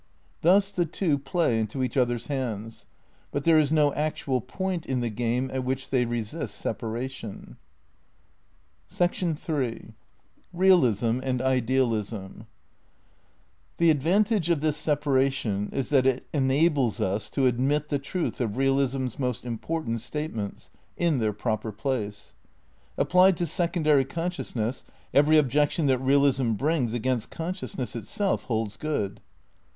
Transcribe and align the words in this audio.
Thus 0.41 0.71
the 0.71 0.87
two 0.87 1.19
play 1.19 1.59
into 1.59 1.83
each 1.83 1.95
other's 1.95 2.25
hands; 2.25 2.87
but 3.31 3.43
there 3.43 3.59
is 3.59 3.71
no 3.71 3.93
actual 3.93 4.41
point 4.41 4.83
in 4.87 4.99
the 4.99 5.11
game 5.11 5.51
at 5.53 5.63
which 5.63 5.91
they 5.91 6.05
resist 6.05 6.55
separation. 6.55 7.57
iii 8.99 9.37
The 9.37 9.93
advantage 13.91 14.49
of 14.49 14.61
this 14.61 14.75
separation 14.77 15.69
is 15.71 15.89
that 15.91 16.05
it 16.07 16.25
enables 16.33 16.99
us 16.99 17.29
to 17.29 17.45
admit 17.45 17.89
the 17.89 17.99
truth 17.99 18.41
of 18.41 18.57
realism's 18.57 19.19
most 19.19 19.45
important 19.45 20.01
state 20.01 20.31
jjogjjgj^ 20.33 20.35
ments— 20.35 20.69
in 21.07 21.19
their 21.19 21.33
proper 21.33 21.71
place. 21.71 22.33
Applied 22.97 23.37
to 23.37 23.45
secondary 23.45 24.01
and 24.01 24.09
consciousness 24.09 24.83
every 25.13 25.37
objection 25.37 25.85
that 25.85 25.99
realism 25.99 26.53
brings 26.53 26.89
^'^®®^^®™ 26.89 26.95
against 26.95 27.29
consciousness 27.29 27.95
itself 27.95 28.45
holds 28.45 28.77
good. 28.77 29.21